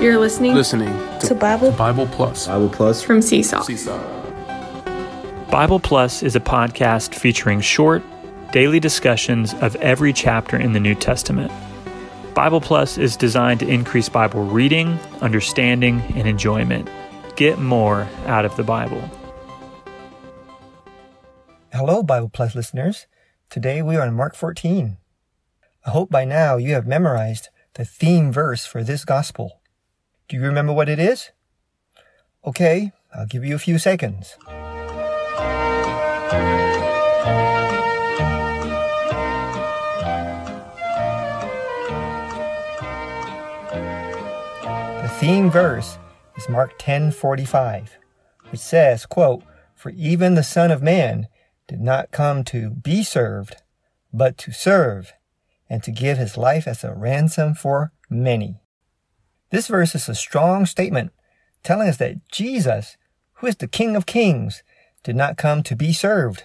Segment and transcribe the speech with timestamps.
[0.00, 3.60] You're listening, listening to, to Bible Bible Plus Bible Plus from Seesaw.
[3.60, 3.98] Seesaw.
[5.50, 8.02] Bible Plus is a podcast featuring short,
[8.50, 11.52] daily discussions of every chapter in the New Testament.
[12.32, 16.88] Bible Plus is designed to increase Bible reading, understanding, and enjoyment.
[17.36, 19.02] Get more out of the Bible.
[21.74, 23.06] Hello, Bible Plus listeners.
[23.50, 24.96] Today we are in Mark 14.
[25.84, 29.59] I hope by now you have memorized the theme verse for this gospel.
[30.30, 31.30] Do you remember what it is?
[32.46, 34.36] Okay, I'll give you a few seconds.
[45.02, 45.98] The theme verse
[46.36, 47.98] is Mark 10:45,
[48.50, 49.42] which says, quote,
[49.74, 51.26] "For even the Son of Man
[51.66, 53.56] did not come to be served,
[54.12, 55.12] but to serve,
[55.68, 58.59] and to give his life as a ransom for many."
[59.50, 61.12] This verse is a strong statement
[61.62, 62.96] telling us that Jesus,
[63.34, 64.62] who is the King of Kings,
[65.02, 66.44] did not come to be served,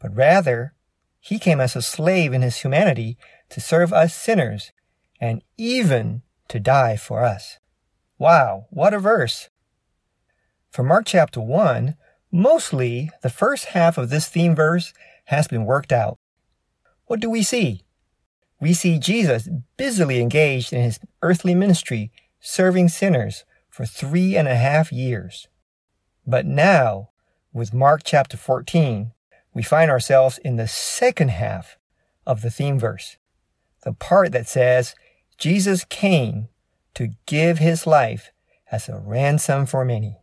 [0.00, 0.74] but rather
[1.20, 3.16] he came as a slave in his humanity
[3.50, 4.72] to serve us sinners
[5.20, 7.58] and even to die for us.
[8.18, 9.48] Wow, what a verse!
[10.70, 11.96] For Mark chapter 1,
[12.32, 14.92] mostly the first half of this theme verse
[15.26, 16.18] has been worked out.
[17.06, 17.82] What do we see?
[18.60, 22.10] We see Jesus busily engaged in his earthly ministry,
[22.46, 25.48] serving sinners for three and a half years.
[26.26, 27.08] But now,
[27.54, 29.12] with Mark chapter 14,
[29.54, 31.78] we find ourselves in the second half
[32.26, 33.16] of the theme verse,
[33.82, 34.94] the part that says,
[35.38, 36.48] Jesus came
[36.94, 38.30] to give his life
[38.70, 40.18] as a ransom for many.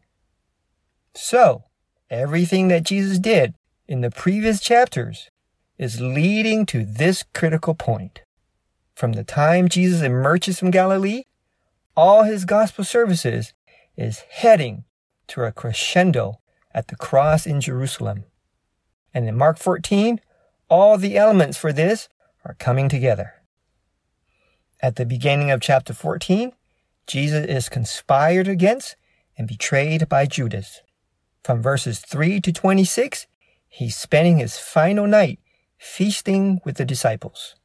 [1.16, 1.64] So,
[2.09, 3.55] everything that Jesus did
[3.88, 5.31] in the previous chapters
[5.80, 8.22] is leading to this critical point.
[8.94, 11.23] From the time Jesus emerges from Galilee,
[11.95, 13.53] all his gospel services
[13.97, 14.86] is heading
[15.28, 16.39] to a crescendo
[16.73, 18.26] at the cross in Jerusalem.
[19.14, 20.20] And in Mark 14,
[20.70, 22.08] all the elements for this
[22.45, 23.33] are coming together.
[24.82, 26.54] At the beginning of chapter 14,
[27.05, 28.95] Jesus is conspired against
[29.37, 30.82] and betrayed by Judas.
[31.43, 33.27] From verses 3 to 26,
[33.67, 35.39] he's spending his final night
[35.77, 37.55] feasting with the disciples.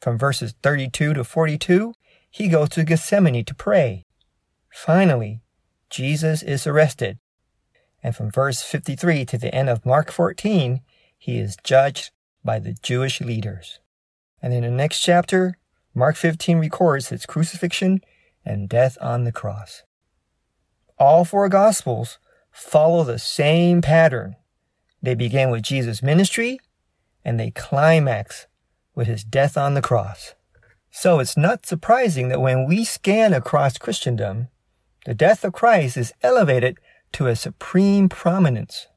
[0.00, 1.94] From verses 32 to 42,
[2.32, 4.04] he goes to Gethsemane to pray.
[4.72, 5.42] Finally,
[5.88, 7.18] Jesus is arrested
[8.02, 10.80] and from verse 53 to the end of Mark 14,
[11.16, 12.10] he is judged
[12.44, 13.78] by the Jewish leaders.
[14.42, 15.56] And in the next chapter,
[15.94, 18.00] Mark 15 records his crucifixion
[18.44, 19.84] and death on the cross.
[20.98, 22.18] All four Gospels
[22.50, 24.34] follow the same pattern.
[25.00, 26.60] They begin with Jesus' ministry
[27.24, 28.46] and they climax
[28.96, 30.34] with his death on the cross.
[30.94, 34.48] So it's not surprising that when we scan across Christendom,
[35.06, 36.78] the death of Christ is elevated
[37.12, 38.88] to a supreme prominence.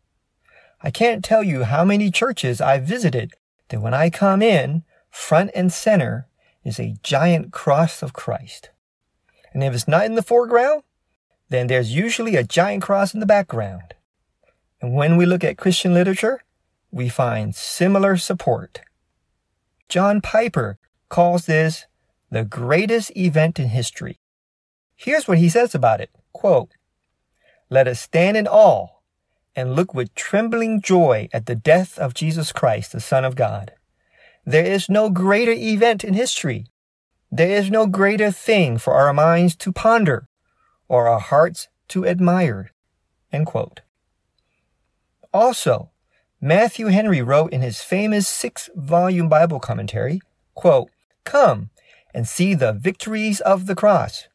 [0.84, 3.34] I can't tell you how many churches I've visited
[3.70, 6.28] that when I come in, front and center
[6.66, 8.72] is a giant cross of Christ.
[9.54, 10.84] And if it's not in the foreground,
[11.48, 13.94] then there's usually a giant cross in the background.
[14.82, 16.44] And when we look at Christian literature,
[16.92, 18.82] we find similar support.
[19.88, 20.78] John Piper
[21.10, 21.86] calls this
[22.32, 24.20] the greatest event in history.
[24.96, 26.10] Here's what he says about it.
[26.34, 26.72] Quote,
[27.70, 28.88] let us stand in awe
[29.56, 33.72] and look with trembling joy at the death of Jesus Christ, the Son of God.
[34.46, 36.68] There is no greater event in history.
[37.32, 40.28] There is no greater thing for our minds to ponder
[40.88, 42.72] or our hearts to admire.
[45.34, 45.90] Also,
[46.40, 50.22] Matthew Henry wrote in his famous six volume Bible commentary,
[50.54, 50.90] quote,
[51.26, 51.70] Come
[52.14, 54.30] and see the victories of the cross.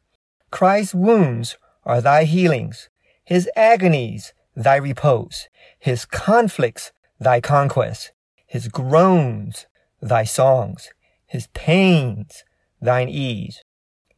[0.51, 2.89] Christ's wounds are thy healings.
[3.23, 5.47] His agonies, thy repose.
[5.79, 8.11] His conflicts, thy conquest.
[8.45, 9.65] His groans,
[10.01, 10.89] thy songs.
[11.25, 12.43] His pains,
[12.81, 13.63] thine ease.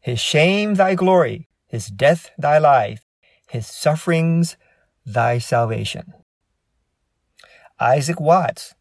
[0.02, 1.48] His shame, thy glory.
[1.68, 3.06] His death, thy life.
[3.48, 4.58] His sufferings,
[5.06, 6.14] thy salvation.
[7.80, 8.74] Isaac Watts,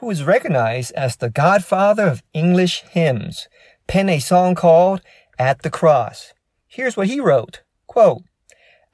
[0.00, 3.48] who is recognized as the godfather of English hymns,
[3.86, 5.02] penned a song called
[5.38, 6.32] At the Cross.
[6.66, 7.60] Here's what he wrote.
[7.86, 8.22] Quote,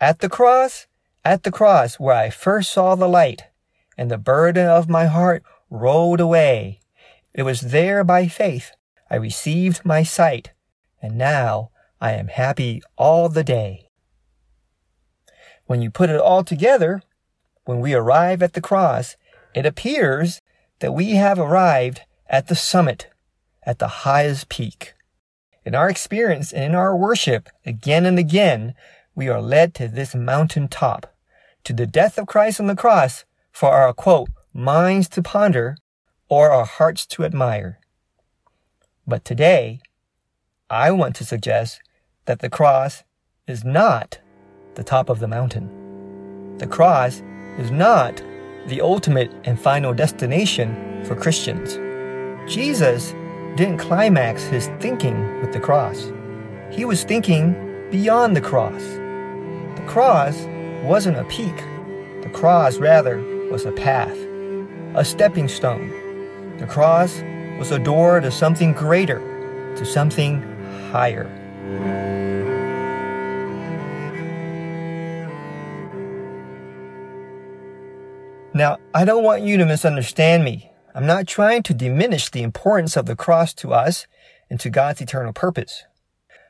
[0.00, 0.86] at the cross,
[1.24, 3.44] at the cross where I first saw the light,
[3.96, 6.80] and the burden of my heart rolled away.
[7.32, 8.72] It was there by faith
[9.08, 10.50] I received my sight,
[11.00, 11.70] and now
[12.00, 13.88] I am happy all the day.
[15.66, 17.00] When you put it all together,
[17.64, 19.16] when we arrive at the cross,
[19.54, 20.42] it appears
[20.80, 23.08] that we have arrived at the summit,
[23.62, 24.94] at the highest peak.
[25.64, 28.74] In our experience and in our worship, again and again,
[29.14, 31.12] we are led to this mountain top,
[31.64, 35.76] to the death of Christ on the cross for our quote, minds to ponder
[36.28, 37.80] or our hearts to admire.
[39.06, 39.80] But today,
[40.68, 41.80] I want to suggest
[42.26, 43.04] that the cross
[43.46, 44.18] is not
[44.74, 46.56] the top of the mountain.
[46.58, 47.22] The cross
[47.58, 48.22] is not
[48.68, 51.74] the ultimate and final destination for Christians.
[52.50, 53.12] Jesus
[53.56, 56.12] didn't climax his thinking with the cross.
[56.70, 57.54] He was thinking
[57.90, 58.82] beyond the cross.
[59.76, 60.36] The cross
[60.82, 61.56] wasn't a peak.
[62.22, 63.18] The cross, rather,
[63.50, 64.16] was a path,
[64.94, 65.88] a stepping stone.
[66.58, 67.22] The cross
[67.58, 69.20] was a door to something greater,
[69.76, 70.42] to something
[70.90, 71.26] higher.
[78.56, 80.72] Now, I don't want you to misunderstand me.
[80.94, 84.06] I'm not trying to diminish the importance of the cross to us
[84.48, 85.84] and to God's eternal purpose.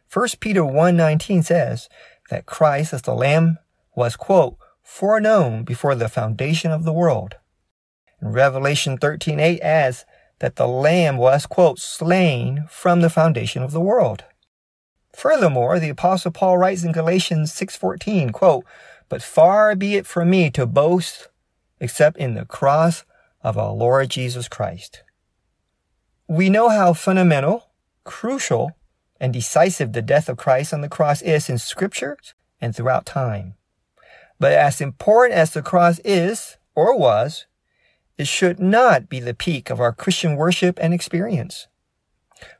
[0.09, 1.89] 1 Peter 1:19 says
[2.31, 3.59] that Christ as the lamb
[3.97, 7.39] was quote foreknown before the foundation of the world.
[8.21, 10.05] And Revelation 13:8 adds
[10.39, 14.23] that the lamb was quote slain from the foundation of the world.
[15.13, 18.65] Furthermore, the apostle Paul writes in Galatians 6:14, quote,
[19.09, 21.31] "But far be it from me to boast
[21.81, 23.05] except in the cross
[23.43, 25.03] of our Lord Jesus Christ.
[26.29, 27.71] We know how fundamental,
[28.05, 28.73] crucial,
[29.21, 32.19] and decisive the death of Christ on the cross is in Scripture
[32.61, 33.55] and throughout time.
[34.39, 37.47] But as important as the cross is, or was,
[38.19, 41.69] it should not be the peak of our Christian worship and experience.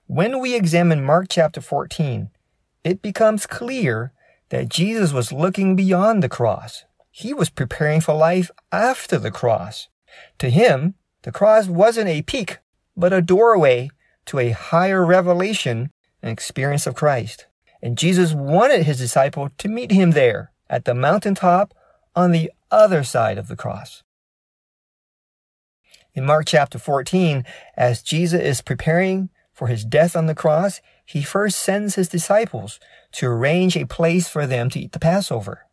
[0.07, 2.31] When we examine Mark chapter 14,
[2.85, 4.13] it becomes clear
[4.51, 6.85] that Jesus was looking beyond the cross
[7.17, 9.89] he was preparing for life after the cross.
[10.37, 12.59] To him, the cross wasn't a peak,
[12.95, 13.89] but a doorway
[14.27, 15.89] to a higher revelation
[16.21, 17.47] and experience of Christ.
[17.81, 21.73] And Jesus wanted his disciple to meet him there at the mountaintop
[22.15, 24.03] on the other side of the cross.
[26.15, 27.47] In Mark chapter 14,
[27.79, 32.79] as Jesus is preparing for his death on the cross, he first sends his disciples
[33.13, 35.66] to arrange a place for them to eat the Passover.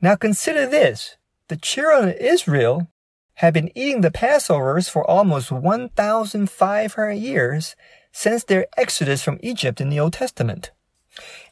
[0.00, 1.16] Now consider this.
[1.48, 2.88] The children of Israel
[3.34, 7.74] had been eating the Passovers for almost 1,500 years
[8.12, 10.70] since their exodus from Egypt in the Old Testament.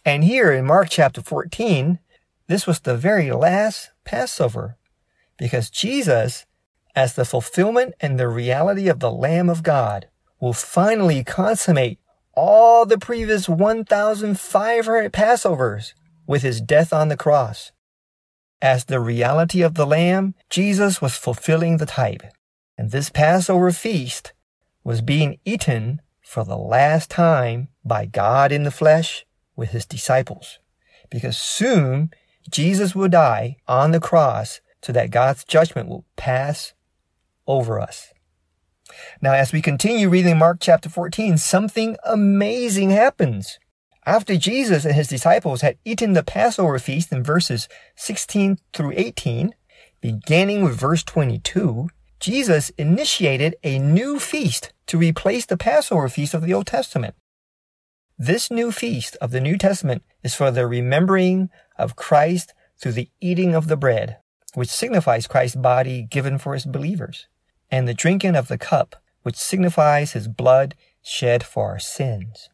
[0.05, 1.99] And here in Mark chapter 14,
[2.47, 4.77] this was the very last Passover
[5.37, 6.47] because Jesus,
[6.95, 10.07] as the fulfillment and the reality of the Lamb of God,
[10.41, 11.99] will finally consummate
[12.35, 15.95] all the previous 1,500 Passovers
[16.27, 17.72] with his death on the cross.
[18.63, 22.23] As the reality of the Lamb, Jesus was fulfilling the type.
[22.79, 24.33] And this Passover feast
[24.85, 29.27] was being eaten for the last time by God in the flesh
[29.57, 30.61] with his disciples.
[31.11, 32.13] Because soon
[32.49, 36.73] Jesus will die on the cross so that God's judgment will pass
[37.49, 38.13] over us.
[39.21, 43.59] Now, as we continue reading Mark chapter 14, something amazing happens.
[44.05, 49.55] After Jesus and his disciples had eaten the Passover feast in verses 16 through 18,
[50.01, 51.89] beginning with verse 22,
[52.19, 57.15] Jesus initiated a new feast to replace the Passover feast of the Old Testament.
[58.19, 63.11] This new feast of the New Testament is for the remembering of Christ through the
[63.21, 64.19] eating of the bread,
[64.55, 67.29] which signifies Christ's body given for his believers,
[67.71, 72.49] and the drinking of the cup, which signifies his blood shed for our sins.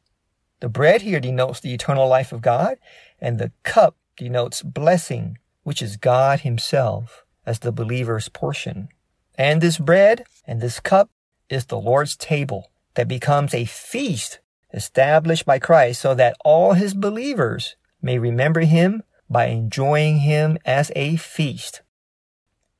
[0.60, 2.78] The bread here denotes the eternal life of God,
[3.20, 8.88] and the cup denotes blessing, which is God Himself as the believer's portion.
[9.36, 11.10] And this bread and this cup
[11.48, 14.40] is the Lord's table that becomes a feast
[14.74, 20.90] established by Christ so that all His believers may remember Him by enjoying Him as
[20.96, 21.82] a feast.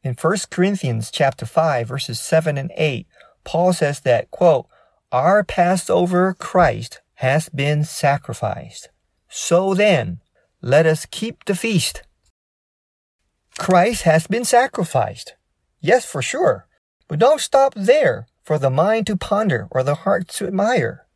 [0.03, 3.07] In 1 Corinthians chapter 5 verses 7 and 8,
[3.45, 4.67] Paul says that, quote,
[5.11, 8.91] our Passover Christ has been sacrificed.
[9.29, 10.21] So then,
[10.63, 12.03] let us keep the feast.
[13.59, 15.35] Christ has been sacrificed.
[15.81, 16.69] Yes, for sure.
[17.09, 21.07] But don't stop there for the mind to ponder or the heart to admire.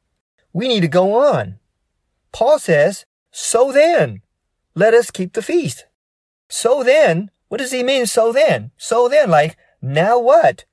[0.52, 1.60] We need to go on.
[2.32, 4.22] Paul says, so then,
[4.74, 5.86] let us keep the feast.
[6.48, 8.72] So then, what does he mean, so then?
[8.76, 10.64] So then, like, now what?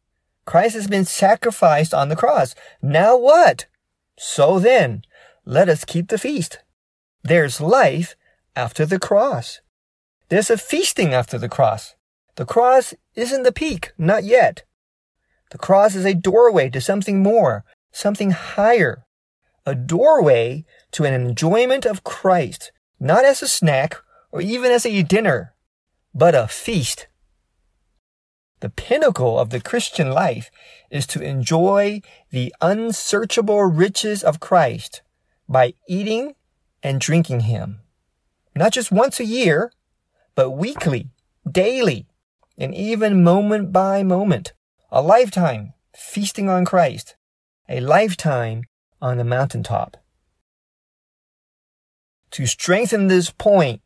[0.45, 2.55] Christ has been sacrificed on the cross.
[2.81, 3.67] Now what?
[4.17, 5.03] So then,
[5.49, 6.59] let us keep the feast.
[7.23, 8.15] There's life
[8.55, 9.61] after the cross.
[10.29, 11.95] There's a feasting after the cross.
[12.35, 14.63] The cross isn't the peak, not yet.
[15.49, 19.05] The cross is a doorway to something more, something higher,
[19.65, 23.95] a doorway to an enjoyment of Christ, not as a snack
[24.31, 25.55] or even as a dinner,
[26.13, 27.07] but a feast.
[28.59, 30.51] The pinnacle of the Christian life
[30.91, 35.01] is to enjoy the unsearchable riches of Christ
[35.49, 36.35] by eating
[36.83, 37.81] and drinking Him.
[38.55, 39.71] Not just once a year,
[40.35, 41.09] but weekly,
[41.49, 42.07] daily,
[42.57, 44.53] and even moment by moment.
[44.91, 47.15] A lifetime feasting on Christ.
[47.67, 48.63] A lifetime
[49.01, 49.97] on the mountaintop.
[52.31, 53.81] To strengthen this point,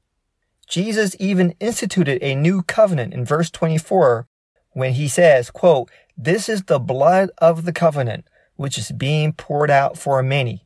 [0.68, 4.28] Jesus even instituted a new covenant in verse 24
[4.72, 9.72] when he says, quote, this is the blood of the covenant, which is being poured
[9.72, 10.66] out for many.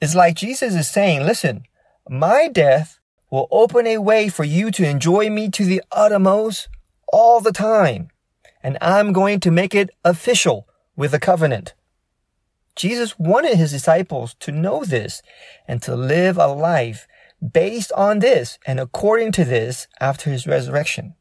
[0.00, 1.64] It's like Jesus is saying, listen,
[2.08, 2.98] my death
[3.30, 6.68] will open a way for you to enjoy me to the uttermost
[7.12, 8.08] all the time.
[8.62, 11.74] And I'm going to make it official with a covenant.
[12.76, 15.20] Jesus wanted his disciples to know this
[15.66, 17.08] and to live a life
[17.40, 21.14] based on this and according to this after his resurrection.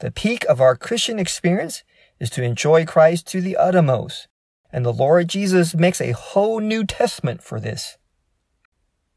[0.00, 1.82] The peak of our Christian experience
[2.20, 4.28] is to enjoy Christ to the uttermost,
[4.74, 7.96] and the Lord Jesus makes a whole New Testament for this.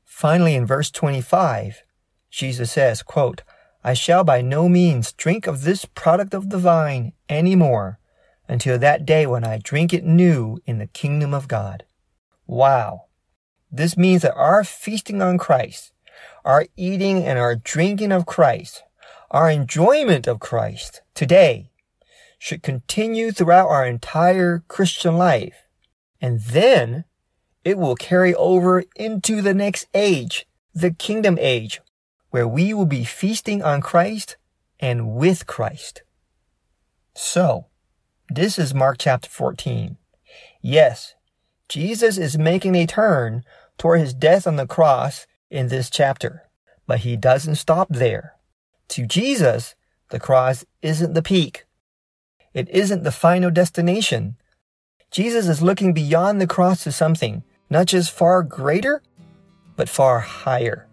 [0.06, 1.82] Finally, in verse 25,
[2.30, 3.42] Jesus says, quote,
[3.84, 7.98] I shall by no means drink of this product of the vine any more
[8.48, 11.86] until that day when I drink it new in the kingdom of God.
[12.46, 13.06] Wow.
[13.72, 15.92] This means that our feasting on Christ,
[16.46, 18.84] our eating and our drinking of Christ,
[19.32, 21.72] our enjoyment of Christ today
[22.38, 25.67] should continue throughout our entire Christian life.
[26.22, 27.06] And then
[27.63, 31.82] it will carry over into the next age, the kingdom age,
[32.29, 34.38] where we will be feasting on Christ
[34.79, 36.03] and with Christ.
[37.13, 37.65] So,
[38.29, 39.98] this is Mark chapter 14.
[40.62, 41.15] Yes,
[41.70, 43.44] Jesus is making a turn
[43.77, 46.44] toward his death on the cross in this chapter,
[46.86, 48.36] but he doesn't stop there.
[48.89, 49.75] To Jesus,
[50.10, 51.65] the cross isn't the peak.
[52.58, 54.36] It isn't the final destination.
[55.12, 59.04] Jesus is looking beyond the cross to something not just far greater,
[59.76, 60.88] but far higher.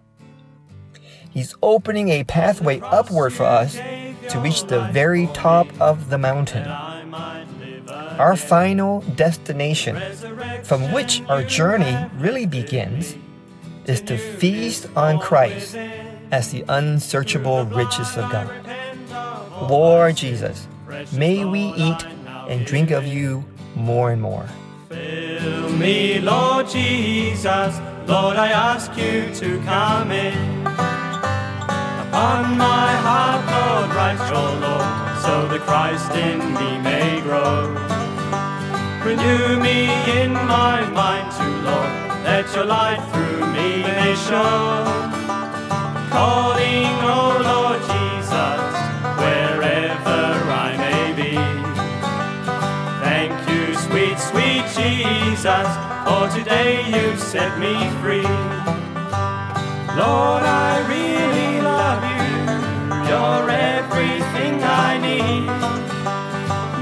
[1.31, 6.69] He's opening a pathway upward for us to reach the very top of the mountain
[8.19, 9.97] our final destination,
[10.65, 13.17] from which our journey really begins,
[13.87, 15.77] is to feast on Christ
[16.31, 18.51] as the unsearchable riches of God.
[19.71, 20.69] Lord Jesus,
[21.13, 22.07] may we eat
[22.49, 23.45] and drink of you
[23.75, 24.47] more and more.
[24.89, 30.67] Fill me, Lord Jesus, Lord, I ask you to come in.
[30.67, 37.73] Upon my heart, Lord, write your Lord, so the Christ in me may grow.
[39.05, 39.89] Renew me
[40.23, 45.14] in my mind to Lord, let your light through me may show.
[55.65, 58.29] For today you've set me free.
[59.97, 62.29] Lord, I really love you,
[63.09, 65.47] you're everything I need.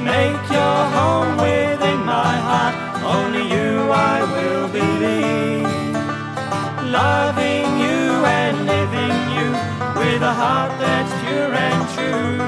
[0.04, 2.74] Make your home within my heart,
[3.04, 5.68] only you I will believe.
[6.90, 9.48] Loving you and living you
[10.00, 12.38] with a heart that's pure and true.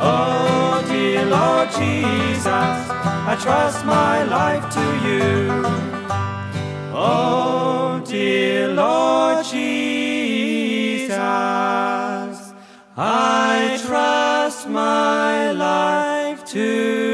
[0.00, 2.97] Oh, dear Lord Jesus,
[3.30, 5.62] I trust my life to you.
[6.94, 11.10] Oh, dear Lord Jesus,
[12.96, 17.07] I trust my life to you.